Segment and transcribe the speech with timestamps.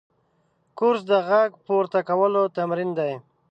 [0.77, 3.13] کورس د غږ پورته کولو تمرین دی.